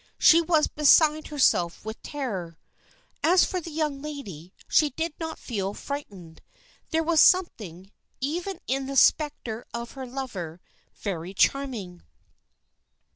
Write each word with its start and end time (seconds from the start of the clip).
She 0.17 0.41
was 0.41 0.65
beside 0.65 1.27
herself 1.27 1.85
with 1.85 2.01
terror. 2.01 2.57
As 3.21 3.45
for 3.45 3.61
the 3.61 3.69
young 3.69 4.01
lady, 4.01 4.51
she 4.67 4.89
did 4.89 5.13
not 5.19 5.37
feel 5.37 5.75
frightened. 5.75 6.41
There 6.89 7.03
was 7.03 7.21
something, 7.21 7.91
even 8.19 8.59
in 8.65 8.87
the 8.87 8.95
spectre 8.95 9.63
of 9.75 9.91
her 9.91 10.07
lover, 10.07 10.59
very 10.95 11.35
charming. 11.35 12.01